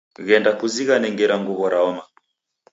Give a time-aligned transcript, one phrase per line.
[0.27, 2.03] Ghenda kuzighane ngera nguw'o raoma